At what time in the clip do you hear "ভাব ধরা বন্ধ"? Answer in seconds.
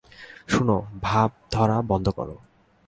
1.01-2.07